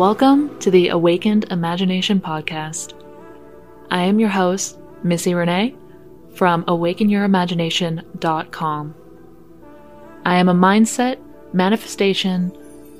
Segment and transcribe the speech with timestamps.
[0.00, 2.94] Welcome to the Awakened Imagination Podcast.
[3.90, 5.76] I am your host, Missy Renee
[6.34, 8.94] from awakenyourimagination.com.
[10.24, 11.18] I am a mindset,
[11.52, 12.50] manifestation,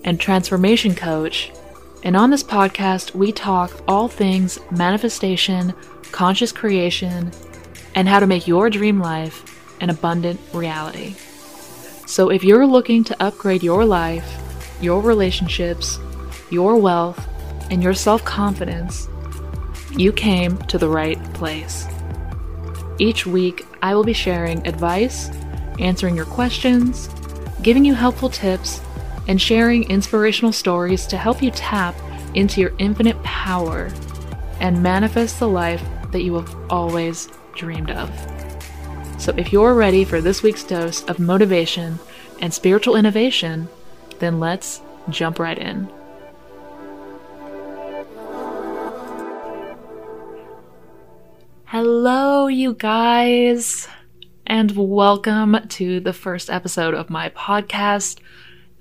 [0.04, 1.50] and transformation coach,
[2.02, 5.72] and on this podcast, we talk all things manifestation,
[6.12, 7.32] conscious creation,
[7.94, 9.42] and how to make your dream life
[9.80, 11.14] an abundant reality.
[12.06, 14.30] So, if you're looking to upgrade your life,
[14.82, 15.98] your relationships,
[16.50, 17.26] your wealth,
[17.70, 19.08] and your self confidence,
[19.92, 21.86] you came to the right place.
[22.98, 25.30] Each week, I will be sharing advice,
[25.78, 27.08] answering your questions,
[27.62, 28.80] giving you helpful tips,
[29.28, 31.94] and sharing inspirational stories to help you tap
[32.34, 33.90] into your infinite power
[34.60, 38.10] and manifest the life that you have always dreamed of.
[39.18, 41.98] So, if you're ready for this week's dose of motivation
[42.40, 43.68] and spiritual innovation,
[44.18, 45.90] then let's jump right in.
[51.72, 53.86] Hello, you guys,
[54.44, 58.18] and welcome to the first episode of my podcast.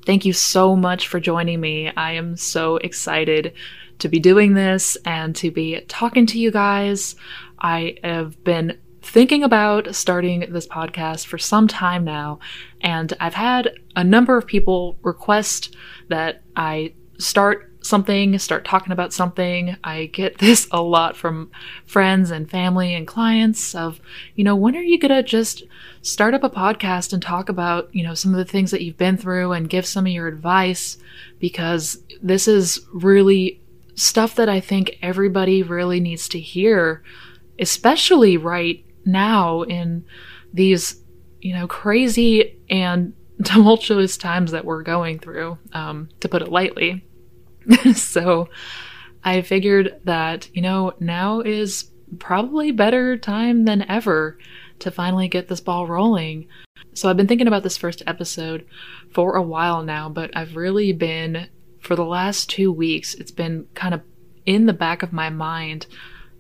[0.08, 1.92] Thank you so much for joining me.
[1.96, 3.54] I am so excited
[4.00, 7.16] to be doing this and to be talking to you guys.
[7.60, 12.40] I have been thinking about starting this podcast for some time now,
[12.82, 15.76] and I've had a number of people request
[16.08, 19.78] that I start something, start talking about something.
[19.84, 21.52] I get this a lot from
[21.86, 24.00] friends and family and clients of,
[24.36, 25.64] you know, when are you going to just
[26.02, 28.98] start up a podcast and talk about, you know, some of the things that you've
[28.98, 30.98] been through and give some of your advice
[31.40, 33.62] because this is really
[33.96, 37.04] stuff that I think everybody really needs to hear,
[37.60, 40.06] especially right now in
[40.54, 41.02] these,
[41.42, 47.06] you know, crazy and tumultuous times that we're going through, um, to put it lightly.
[47.96, 48.50] so
[49.24, 54.38] I figured that, you know, now is probably better time than ever
[54.80, 56.48] to finally get this ball rolling.
[56.94, 58.66] So I've been thinking about this first episode
[59.12, 61.48] for a while now, but I've really been,
[61.80, 64.02] for the last two weeks, it's been kind of
[64.46, 65.86] in the back of my mind.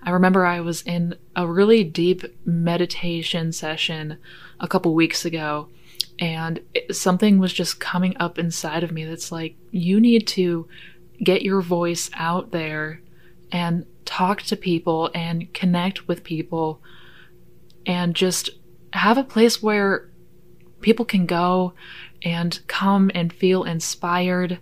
[0.01, 4.17] I remember I was in a really deep meditation session
[4.59, 5.69] a couple weeks ago,
[6.17, 6.61] and
[6.91, 10.67] something was just coming up inside of me that's like, you need to
[11.23, 13.01] get your voice out there
[13.51, 16.81] and talk to people and connect with people
[17.85, 18.49] and just
[18.93, 20.09] have a place where
[20.81, 21.73] people can go
[22.23, 24.59] and come and feel inspired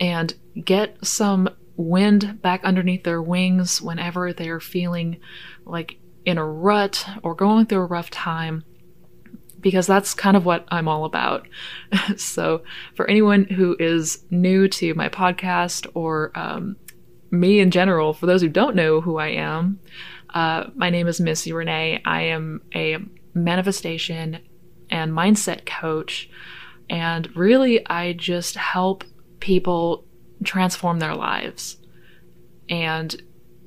[0.00, 5.18] and get some wind back underneath their wings whenever they're feeling
[5.64, 8.64] like in a rut or going through a rough time
[9.60, 11.46] because that's kind of what I'm all about.
[12.16, 12.62] so,
[12.94, 16.76] for anyone who is new to my podcast or um,
[17.30, 19.80] me in general, for those who don't know who I am,
[20.34, 22.02] uh, my name is Missy Renee.
[22.04, 22.98] I am a
[23.34, 24.40] manifestation
[24.90, 26.28] and mindset coach.
[26.90, 29.04] And really, I just help
[29.40, 30.04] people
[30.44, 31.76] transform their lives.
[32.68, 33.14] And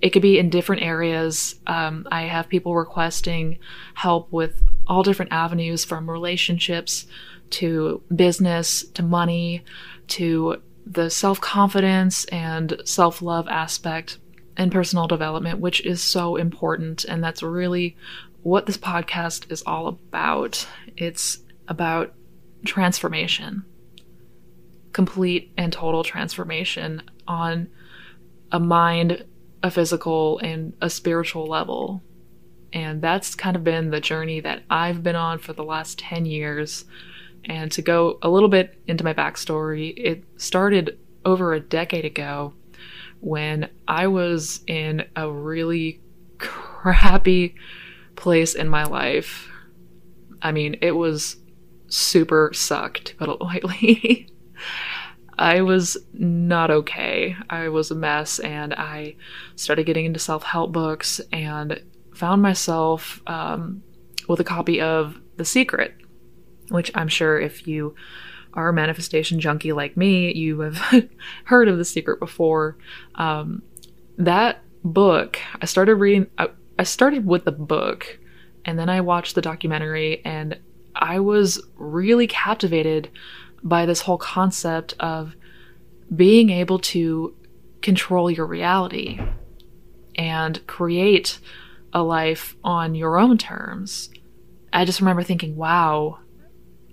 [0.01, 1.55] it could be in different areas.
[1.67, 3.59] Um, I have people requesting
[3.93, 7.05] help with all different avenues from relationships
[7.51, 9.63] to business to money
[10.07, 14.17] to the self confidence and self love aspect
[14.57, 17.05] and personal development, which is so important.
[17.05, 17.95] And that's really
[18.43, 20.67] what this podcast is all about.
[20.97, 22.13] It's about
[22.65, 23.63] transformation,
[24.93, 27.69] complete and total transformation on
[28.51, 29.25] a mind,
[29.63, 32.03] a physical, and a spiritual level.
[32.73, 36.25] And that's kind of been the journey that I've been on for the last 10
[36.25, 36.85] years.
[37.45, 42.53] And to go a little bit into my backstory, it started over a decade ago
[43.19, 46.01] when I was in a really
[46.37, 47.55] crappy
[48.15, 49.49] place in my life.
[50.41, 51.37] I mean, it was
[51.87, 54.27] super sucked, to put it lightly.
[55.37, 57.35] I was not okay.
[57.49, 59.15] I was a mess, and I
[59.55, 61.81] started getting into self help books and
[62.21, 63.81] found myself um,
[64.27, 65.95] with a copy of The Secret,
[66.69, 67.95] which I'm sure if you
[68.53, 70.77] are a manifestation junkie like me, you have
[71.45, 72.77] heard of The Secret before.
[73.15, 73.63] Um,
[74.19, 78.19] that book, I started reading, I, I started with the book
[78.65, 80.59] and then I watched the documentary and
[80.93, 83.09] I was really captivated
[83.63, 85.35] by this whole concept of
[86.15, 87.35] being able to
[87.81, 89.19] control your reality
[90.13, 91.39] and create
[91.93, 94.09] a life on your own terms.
[94.73, 96.19] I just remember thinking, wow,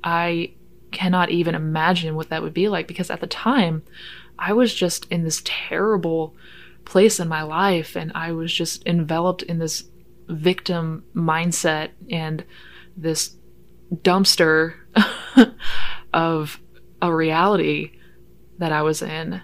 [0.03, 0.55] I
[0.91, 3.83] cannot even imagine what that would be like because at the time
[4.39, 6.35] I was just in this terrible
[6.85, 9.85] place in my life and I was just enveloped in this
[10.29, 12.45] victim mindset and
[12.97, 13.37] this
[13.95, 14.75] dumpster
[16.13, 16.61] of
[17.03, 17.93] a reality
[18.59, 19.43] that I was in.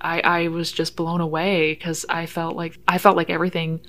[0.00, 3.80] I, I was just blown away because I felt like I felt like everything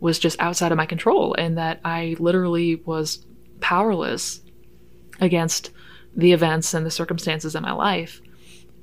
[0.00, 3.24] was just outside of my control and that I literally was
[3.60, 4.40] powerless
[5.20, 5.70] against
[6.16, 8.20] the events and the circumstances in my life.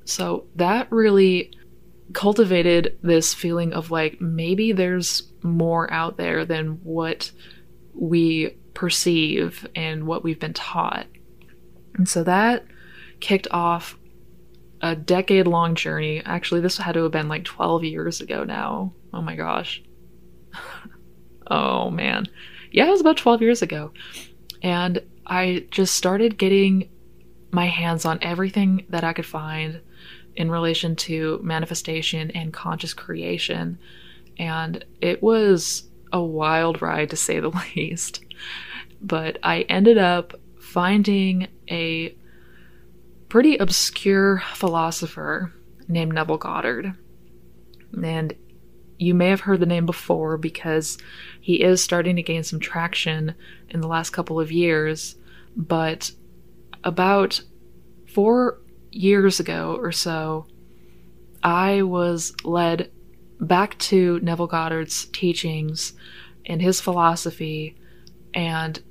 [0.04, 1.52] So that really
[2.12, 7.32] cultivated this feeling of like maybe there's more out there than what
[7.94, 11.06] we perceive and what we've been taught.
[11.94, 12.64] And so that
[13.20, 13.98] kicked off
[14.82, 16.22] a decade long journey.
[16.24, 18.92] Actually, this had to have been like 12 years ago now.
[19.12, 19.82] Oh my gosh.
[21.50, 22.26] oh man.
[22.70, 23.92] Yeah, it was about 12 years ago.
[24.62, 26.88] And I just started getting
[27.50, 29.80] my hands on everything that I could find
[30.34, 33.78] in relation to manifestation and conscious creation.
[34.38, 38.24] And it was a wild ride to say the least.
[39.00, 42.14] But I ended up finding a
[43.28, 45.52] pretty obscure philosopher
[45.88, 46.94] named Neville Goddard.
[48.02, 48.34] And
[48.98, 50.98] you may have heard the name before because
[51.40, 53.34] he is starting to gain some traction
[53.68, 55.16] in the last couple of years.
[55.56, 56.12] But
[56.84, 57.40] about
[58.12, 58.58] four
[58.90, 60.46] years ago or so,
[61.42, 62.90] I was led
[63.40, 65.92] back to Neville Goddard's teachings
[66.46, 67.76] and his philosophy.
[68.34, 68.82] And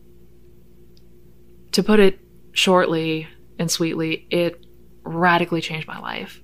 [1.72, 2.20] to put it
[2.52, 3.28] shortly
[3.58, 4.66] and sweetly, it
[5.04, 6.42] radically changed my life.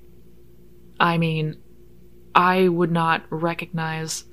[0.99, 1.57] I mean,
[2.33, 4.25] I would not recognize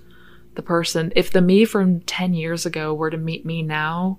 [0.54, 1.12] the person.
[1.14, 4.18] If the me from 10 years ago were to meet me now,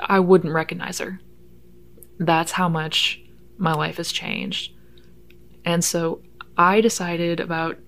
[0.00, 1.20] I wouldn't recognize her.
[2.18, 3.20] That's how much
[3.58, 4.72] my life has changed.
[5.64, 6.20] And so
[6.56, 7.78] I decided about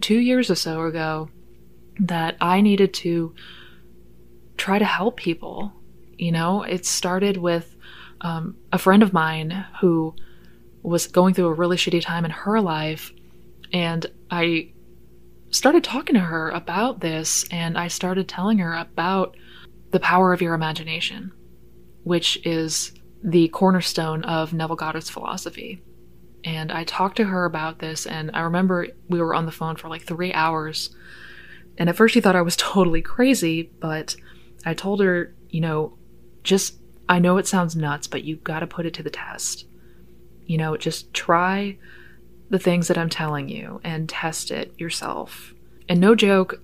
[0.00, 1.28] two years or so ago
[2.00, 3.34] that I needed to
[4.56, 5.72] try to help people.
[6.18, 7.74] You know, it started with
[8.20, 10.14] um, a friend of mine who
[10.82, 13.12] was going through a really shitty time in her life.
[13.74, 14.70] And I
[15.50, 19.36] started talking to her about this, and I started telling her about
[19.90, 21.32] the power of your imagination,
[22.04, 22.92] which is
[23.24, 25.82] the cornerstone of Neville Goddard's philosophy.
[26.44, 29.74] And I talked to her about this, and I remember we were on the phone
[29.74, 30.94] for like three hours.
[31.76, 34.14] And at first, she thought I was totally crazy, but
[34.64, 35.98] I told her, you know,
[36.44, 36.78] just,
[37.08, 39.66] I know it sounds nuts, but you gotta put it to the test.
[40.46, 41.78] You know, just try
[42.50, 45.54] the things that I'm telling you and test it yourself.
[45.88, 46.60] And no joke,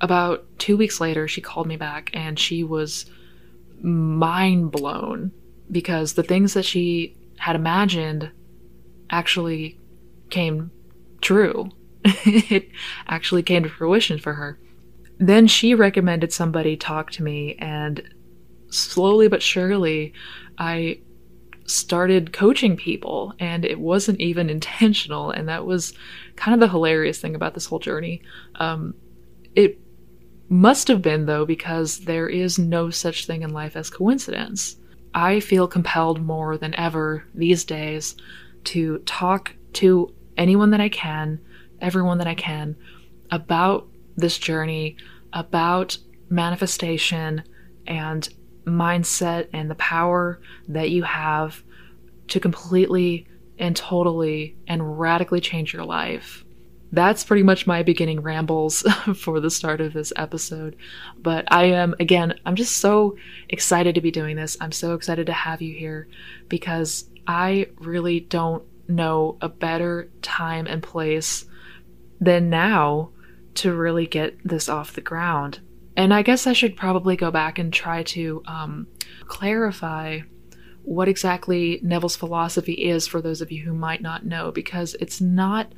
[0.00, 3.06] about two weeks later, she called me back and she was
[3.80, 5.32] mind blown
[5.70, 8.30] because the things that she had imagined
[9.10, 9.78] actually
[10.30, 10.70] came
[11.20, 11.70] true.
[12.04, 12.68] it
[13.08, 14.58] actually came to fruition for her.
[15.18, 18.02] Then she recommended somebody talk to me, and
[18.70, 20.14] slowly but surely,
[20.56, 21.00] I
[21.66, 25.30] started coaching people, and it wasn't even intentional.
[25.30, 25.94] And that was
[26.36, 28.22] kind of the hilarious thing about this whole journey.
[28.56, 28.94] Um,
[29.54, 29.78] it
[30.48, 34.76] must have been, though, because there is no such thing in life as coincidence.
[35.14, 38.16] I feel compelled more than ever these days
[38.64, 41.40] to talk to anyone that I can,
[41.80, 42.76] everyone that I can,
[43.30, 44.96] about this journey,
[45.32, 47.42] about manifestation
[47.86, 48.28] and
[48.70, 51.62] mindset and the power that you have
[52.28, 53.26] to completely
[53.58, 56.44] and totally and radically change your life
[56.92, 58.82] that's pretty much my beginning rambles
[59.14, 60.76] for the start of this episode.
[61.18, 63.16] But I am, again, I'm just so
[63.48, 64.56] excited to be doing this.
[64.60, 66.08] I'm so excited to have you here
[66.48, 71.44] because I really don't know a better time and place
[72.20, 73.10] than now
[73.54, 75.60] to really get this off the ground.
[75.96, 78.86] And I guess I should probably go back and try to um,
[79.26, 80.20] clarify
[80.82, 85.20] what exactly Neville's philosophy is for those of you who might not know, because it's
[85.20, 85.72] not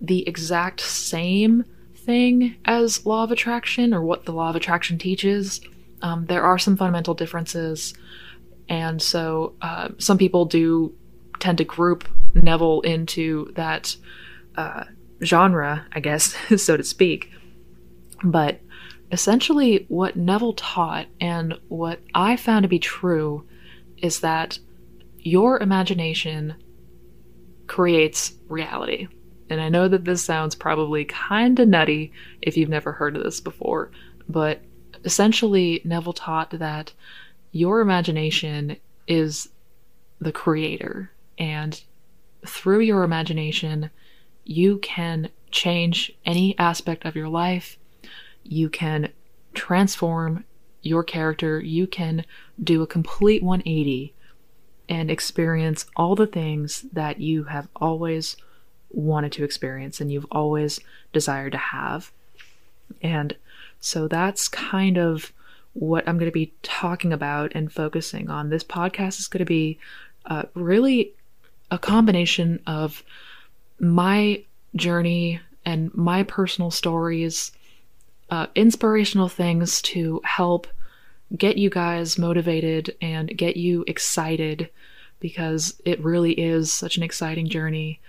[0.00, 5.60] the exact same thing as law of attraction or what the law of attraction teaches.
[6.02, 7.94] Um, there are some fundamental differences,
[8.68, 10.94] and so uh, some people do
[11.38, 13.96] tend to group Neville into that
[14.56, 14.84] uh,
[15.22, 17.30] genre, I guess, so to speak.
[18.22, 18.60] But
[19.12, 23.46] essentially, what Neville taught and what I found to be true
[23.98, 24.58] is that
[25.18, 26.54] your imagination
[27.66, 29.08] creates reality.
[29.48, 33.22] And I know that this sounds probably kind of nutty if you've never heard of
[33.22, 33.90] this before,
[34.28, 34.60] but
[35.04, 36.92] essentially, Neville taught that
[37.52, 39.48] your imagination is
[40.20, 41.12] the creator.
[41.38, 41.80] And
[42.46, 43.90] through your imagination,
[44.44, 47.78] you can change any aspect of your life.
[48.46, 49.10] You can
[49.54, 50.44] transform
[50.82, 51.60] your character.
[51.60, 52.24] You can
[52.62, 54.14] do a complete 180
[54.88, 58.36] and experience all the things that you have always
[58.90, 60.78] wanted to experience and you've always
[61.12, 62.12] desired to have.
[63.02, 63.36] And
[63.80, 65.32] so that's kind of
[65.72, 68.48] what I'm going to be talking about and focusing on.
[68.48, 69.78] This podcast is going to be
[70.24, 71.12] uh, really
[71.70, 73.02] a combination of
[73.78, 74.42] my
[74.74, 77.52] journey and my personal stories,
[78.30, 80.66] uh, inspirational things to help
[81.36, 84.68] get you guys motivated and get you excited
[85.20, 88.00] because it really is such an exciting journey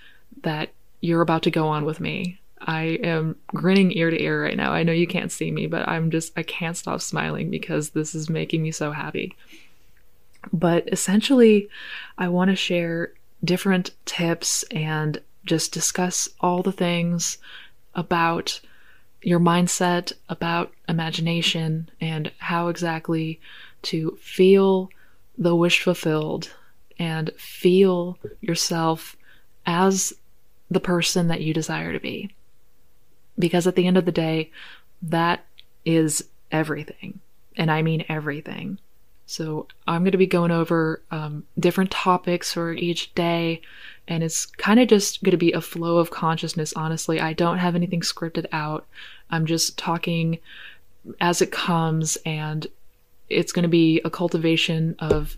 [0.44, 0.70] that
[1.02, 2.40] you're about to go on with me.
[2.60, 4.72] I am grinning ear to ear right now.
[4.72, 8.16] I know you can't see me, but I'm just, I can't stop smiling because this
[8.16, 9.36] is making me so happy.
[10.52, 11.70] But essentially,
[12.18, 17.38] I want to share different tips and just discuss all the things
[17.96, 18.60] about
[19.22, 23.40] your mindset, about imagination, and how exactly
[23.84, 24.90] to feel
[25.38, 26.54] the wish fulfilled
[27.00, 29.16] and feel yourself
[29.66, 30.14] as
[30.70, 32.34] the person that you desire to be.
[33.38, 34.52] Because at the end of the day,
[35.02, 35.46] that
[35.86, 37.20] is everything.
[37.56, 38.80] And I mean everything.
[39.28, 43.62] So I'm going to be going over um, different topics for each day,
[44.08, 47.20] and it's kind of just going to be a flow of consciousness, honestly.
[47.20, 48.88] I don't have anything scripted out.
[49.30, 50.40] I'm just talking
[51.20, 52.68] as it comes, and
[53.30, 55.36] it's going to be a cultivation of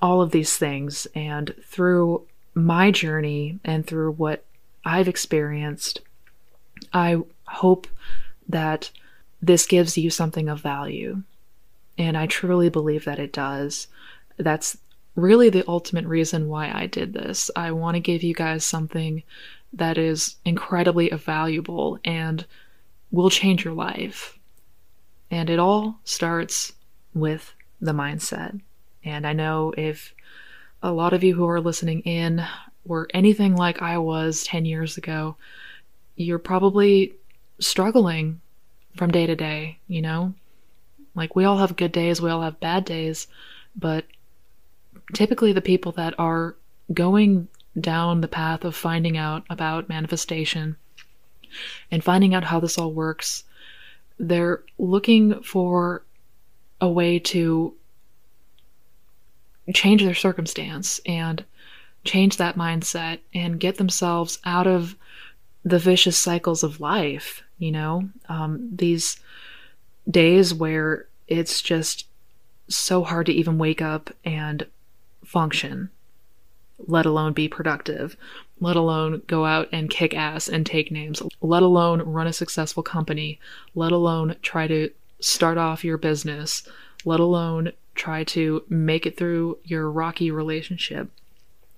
[0.00, 1.06] all of these things.
[1.14, 4.44] And through my journey and through what
[4.82, 6.00] I've experienced,
[6.94, 7.86] I hope
[8.48, 8.90] that
[9.42, 11.22] this gives you something of value.
[11.98, 13.88] And I truly believe that it does.
[14.36, 14.78] That's
[15.16, 17.50] really the ultimate reason why I did this.
[17.56, 19.22] I want to give you guys something
[19.72, 22.44] that is incredibly valuable and
[23.10, 24.38] will change your life.
[25.30, 26.72] And it all starts
[27.14, 28.60] with the mindset.
[29.04, 30.14] And I know if
[30.82, 32.44] a lot of you who are listening in
[32.84, 35.36] were anything like I was 10 years ago,
[36.16, 37.14] you're probably
[37.58, 38.40] struggling
[38.96, 40.34] from day to day, you know?
[41.14, 43.26] Like, we all have good days, we all have bad days,
[43.76, 44.04] but
[45.12, 46.54] typically the people that are
[46.92, 47.48] going
[47.78, 50.76] down the path of finding out about manifestation
[51.90, 53.44] and finding out how this all works,
[54.18, 56.02] they're looking for
[56.80, 57.74] a way to
[59.74, 61.44] change their circumstance and
[62.04, 64.96] change that mindset and get themselves out of
[65.64, 69.20] the vicious cycles of life, you know, um, these
[70.10, 72.06] days where it's just
[72.68, 74.66] so hard to even wake up and
[75.24, 75.90] function,
[76.86, 78.16] let alone be productive,
[78.60, 82.82] let alone go out and kick ass and take names, let alone run a successful
[82.82, 83.38] company,
[83.74, 84.90] let alone try to
[85.20, 86.66] start off your business,
[87.04, 91.10] let alone try to make it through your rocky relationship.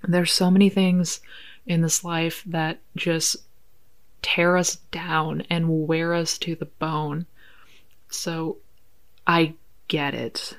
[0.06, 1.20] There's so many things
[1.66, 3.36] in this life that just
[4.20, 7.26] tear us down and wear us to the bone.
[8.14, 8.58] So
[9.26, 9.54] I
[9.88, 10.56] get it.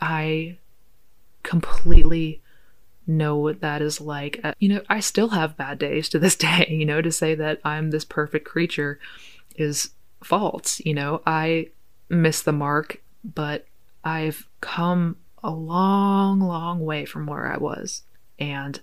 [0.00, 0.58] I
[1.42, 2.40] completely
[3.06, 4.40] know what that is like.
[4.44, 6.66] Uh, you know, I still have bad days to this day.
[6.68, 8.98] You know, to say that I'm this perfect creature
[9.56, 9.90] is
[10.22, 10.80] false.
[10.84, 11.68] You know, I
[12.08, 13.66] miss the mark, but
[14.04, 18.02] I've come a long, long way from where I was.
[18.38, 18.80] And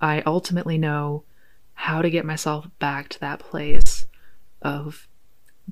[0.00, 1.24] I ultimately know
[1.74, 4.06] how to get myself back to that place
[4.62, 5.06] of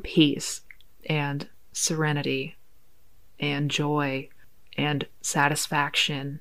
[0.02, 0.61] peace
[1.07, 2.57] and serenity
[3.38, 4.28] and joy
[4.78, 6.40] and satisfaction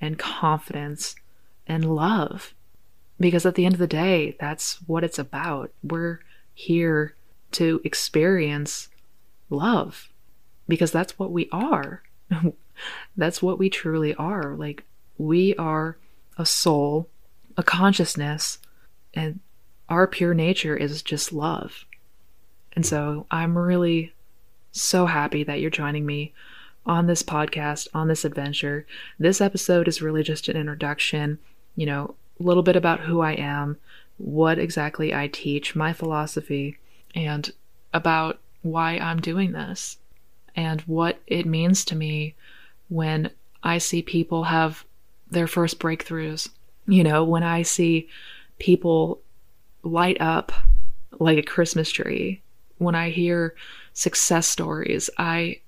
[0.00, 1.14] and confidence
[1.66, 2.52] and love.
[3.18, 5.72] Because at the end of the day, that's what it's about.
[5.82, 6.20] We're
[6.52, 7.14] here
[7.52, 8.88] to experience
[9.48, 10.10] love
[10.68, 12.02] because that's what we are.
[13.16, 14.54] that's what we truly are.
[14.56, 14.84] Like,
[15.16, 15.96] we are
[16.36, 17.08] a soul,
[17.56, 18.58] a consciousness,
[19.14, 19.38] and
[19.88, 21.84] our pure nature is just love.
[22.72, 24.13] And so I'm really
[24.74, 26.32] so happy that you're joining me
[26.84, 28.86] on this podcast, on this adventure.
[29.18, 31.38] This episode is really just an introduction,
[31.76, 33.78] you know, a little bit about who I am,
[34.18, 36.78] what exactly I teach, my philosophy,
[37.14, 37.50] and
[37.92, 39.98] about why I'm doing this
[40.56, 42.34] and what it means to me
[42.88, 43.30] when
[43.62, 44.84] I see people have
[45.30, 46.48] their first breakthroughs.
[46.86, 48.08] You know, when I see
[48.58, 49.20] people
[49.82, 50.52] light up
[51.18, 52.42] like a Christmas tree,
[52.78, 53.54] when I hear
[53.92, 55.60] success stories, I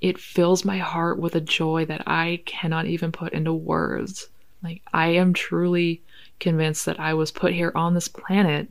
[0.00, 4.28] it fills my heart with a joy that I cannot even put into words.
[4.62, 6.02] Like, I am truly
[6.38, 8.68] convinced that I was put here on this planet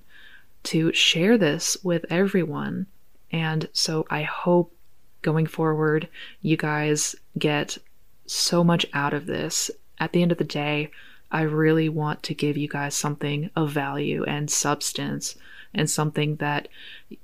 [0.64, 2.88] to share this with everyone.
[3.32, 4.74] And so I hope
[5.22, 6.08] going forward,
[6.42, 7.78] you guys get
[8.26, 9.70] so much out of this.
[10.00, 10.90] At the end of the day,
[11.32, 15.36] I really want to give you guys something of value and substance
[15.74, 16.68] and something that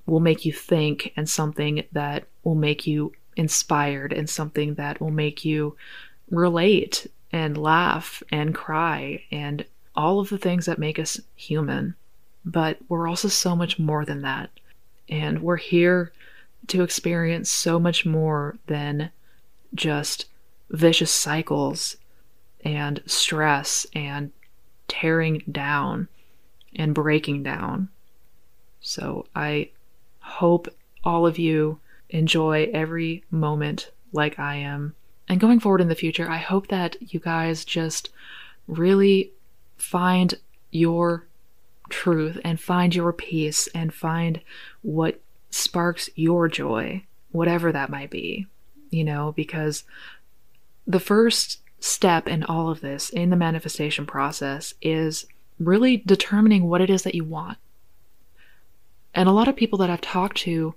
[0.05, 5.11] will make you think and something that will make you inspired and something that will
[5.11, 5.75] make you
[6.29, 11.95] relate and laugh and cry and all of the things that make us human.
[12.45, 14.51] But we're also so much more than that.
[15.09, 16.11] And we're here
[16.67, 19.11] to experience so much more than
[19.73, 20.25] just
[20.69, 21.97] vicious cycles
[22.63, 24.31] and stress and
[24.87, 26.07] tearing down
[26.75, 27.89] and breaking down.
[28.86, 29.70] So I
[30.20, 30.68] hope
[31.04, 34.94] all of you enjoy every moment like I am.
[35.27, 38.10] And going forward in the future, I hope that you guys just
[38.68, 39.32] really
[39.75, 40.36] find
[40.70, 41.25] your
[41.89, 44.39] truth and find your peace and find
[44.84, 48.46] what sparks your joy, whatever that might be,
[48.92, 49.84] you know, because
[50.86, 55.25] the first step in all of this, in the manifestation process, is
[55.60, 57.58] really determining what it is that you want.
[59.15, 60.75] And a lot of people that I've talked to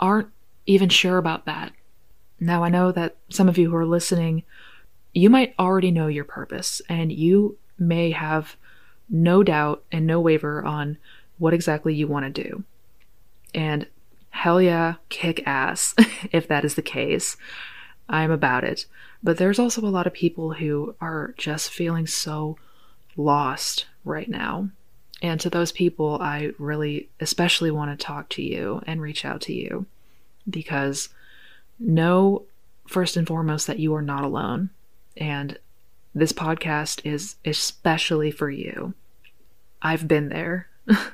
[0.00, 0.28] aren't
[0.66, 1.72] even sure about that.
[2.40, 4.42] Now, I know that some of you who are listening,
[5.12, 8.56] you might already know your purpose, and you may have
[9.08, 10.98] no doubt and no waiver on
[11.38, 12.64] what exactly you want to do.
[13.54, 13.86] And
[14.30, 15.94] hell yeah, kick ass
[16.32, 17.36] if that is the case.
[18.08, 18.86] I'm about it.
[19.22, 22.56] But there's also a lot of people who are just feeling so
[23.16, 24.68] lost right now.
[25.26, 29.40] And to those people, I really especially want to talk to you and reach out
[29.42, 29.86] to you
[30.48, 31.08] because
[31.80, 32.44] know
[32.86, 34.70] first and foremost that you are not alone.
[35.16, 35.58] And
[36.14, 38.94] this podcast is especially for you.
[39.82, 40.68] I've been there.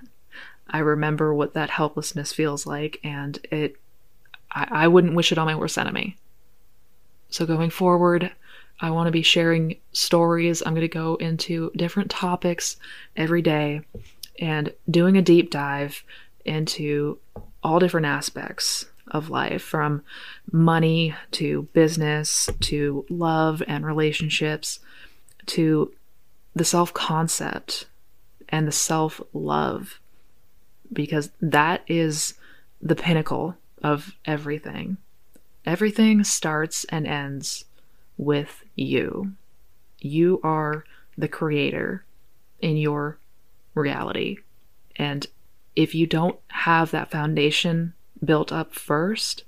[0.68, 3.77] I remember what that helplessness feels like, and it
[4.51, 6.18] I, I wouldn't wish it on my worst enemy.
[7.31, 8.31] So going forward,
[8.83, 10.61] I want to be sharing stories.
[10.61, 12.77] I'm going to go into different topics
[13.16, 13.83] every day
[14.40, 16.03] and doing a deep dive
[16.45, 17.18] into
[17.62, 20.03] all different aspects of life from
[20.51, 24.81] money to business to love and relationships
[25.47, 25.92] to
[26.57, 27.87] the self concept
[28.49, 30.01] and the self love
[30.92, 32.35] because that is
[32.81, 34.97] the pinnacle of everything.
[35.64, 37.64] Everything starts and ends
[38.16, 39.33] with you.
[40.01, 40.85] You are
[41.16, 42.05] the creator
[42.61, 43.18] in your
[43.75, 44.38] reality.
[44.96, 45.27] And
[45.77, 47.94] if you don't have that foundation
[48.25, 49.44] built up first,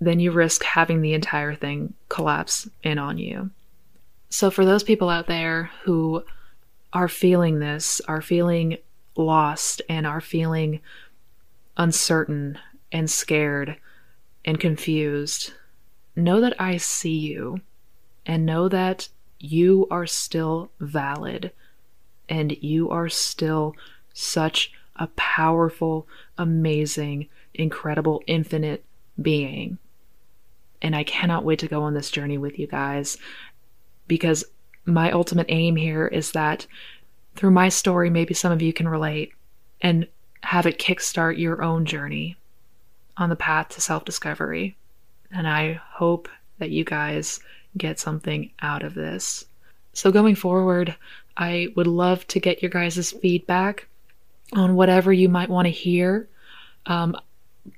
[0.00, 3.50] then you risk having the entire thing collapse in on you.
[4.30, 6.24] So, for those people out there who
[6.92, 8.78] are feeling this, are feeling
[9.16, 10.80] lost, and are feeling
[11.76, 12.58] uncertain
[12.90, 13.76] and scared
[14.44, 15.52] and confused,
[16.16, 17.60] know that I see you
[18.26, 19.08] and know that
[19.38, 21.52] you are still valid
[22.28, 23.74] and you are still
[24.14, 26.06] such a powerful,
[26.38, 28.84] amazing, incredible, infinite
[29.20, 29.78] being.
[30.80, 33.16] And I cannot wait to go on this journey with you guys
[34.08, 34.44] because
[34.84, 36.66] my ultimate aim here is that
[37.36, 39.32] through my story, maybe some of you can relate
[39.80, 40.06] and
[40.42, 42.36] have it kickstart your own journey
[43.16, 44.76] on the path to self discovery.
[45.30, 47.40] And I hope that you guys
[47.76, 49.44] get something out of this.
[49.92, 50.96] So, going forward,
[51.36, 53.88] I would love to get your guys' feedback
[54.52, 56.28] on whatever you might want to hear.
[56.86, 57.16] Um,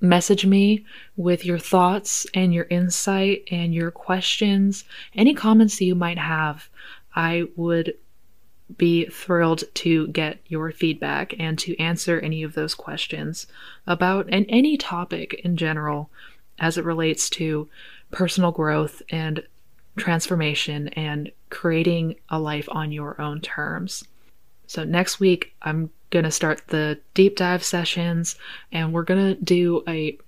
[0.00, 0.84] message me
[1.16, 6.68] with your thoughts and your insight and your questions, any comments that you might have.
[7.14, 7.94] I would
[8.76, 13.46] be thrilled to get your feedback and to answer any of those questions
[13.86, 16.10] about and any topic in general
[16.58, 17.68] as it relates to
[18.10, 19.42] personal growth and
[19.96, 24.04] transformation and creating a life on your own terms.
[24.66, 28.36] So, next week, I'm going to start the deep dive sessions
[28.72, 30.18] and we're going to do a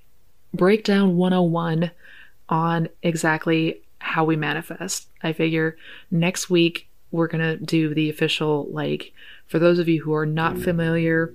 [0.52, 1.90] breakdown 101
[2.48, 5.09] on exactly how we manifest.
[5.22, 5.76] I figure
[6.11, 9.12] next week we're going to do the official, like,
[9.46, 11.33] for those of you who are not familiar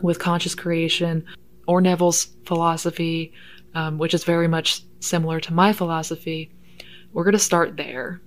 [0.00, 1.24] with conscious creation
[1.66, 3.32] or Neville's philosophy,
[3.74, 6.50] um, which is very much similar to my philosophy,
[7.14, 8.20] we're going to start there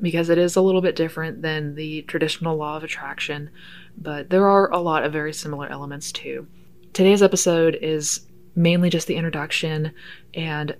[0.00, 3.48] because it is a little bit different than the traditional law of attraction,
[3.96, 6.46] but there are a lot of very similar elements too.
[6.92, 8.26] Today's episode is
[8.56, 9.92] mainly just the introduction
[10.34, 10.76] and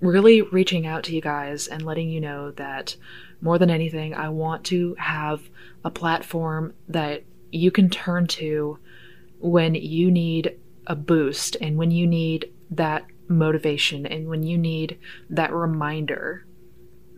[0.00, 2.96] really reaching out to you guys and letting you know that
[3.40, 5.48] more than anything, I want to have
[5.84, 8.78] a platform that you can turn to
[9.38, 14.98] when you need a boost and when you need that motivation and when you need
[15.30, 16.45] that reminder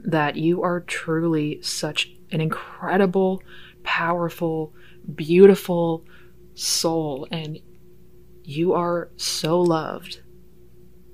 [0.05, 3.43] that you are truly such an incredible,
[3.83, 4.75] powerful,
[5.15, 6.05] beautiful
[6.55, 7.59] soul and
[8.45, 10.23] you are so loved.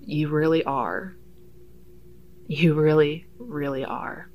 [0.00, 1.16] You really are.
[2.46, 4.30] You really, really are.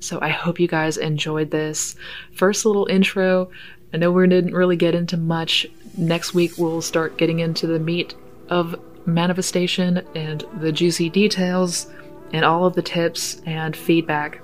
[0.00, 1.96] So I hope you guys enjoyed this
[2.32, 3.50] first little intro.
[3.92, 5.66] I know we didn't really get into much.
[5.96, 8.14] Next week we'll start getting into the meat
[8.48, 11.86] of manifestation and the juicy details
[12.34, 14.42] and all of the tips and feedback.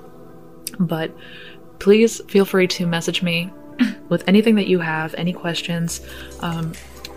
[0.78, 1.14] But
[1.80, 3.52] please feel free to message me
[4.08, 6.00] with anything that you have, any questions,
[6.40, 6.72] um,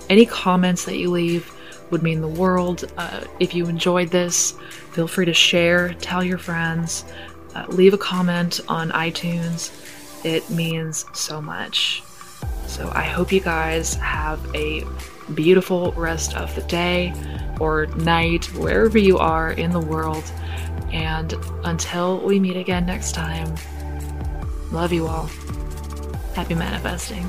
[0.10, 1.54] any comments that you leave
[1.92, 2.92] would mean the world.
[2.98, 4.52] Uh, if you enjoyed this,
[4.94, 7.06] feel free to share, tell your friends,
[7.54, 9.72] uh, leave a comment on iTunes.
[10.26, 12.02] It means so much.
[12.66, 14.84] So I hope you guys have a
[15.36, 17.14] beautiful rest of the day
[17.60, 20.24] or night, wherever you are in the world.
[20.94, 23.56] And until we meet again next time,
[24.72, 25.26] love you all.
[26.36, 27.28] Happy manifesting.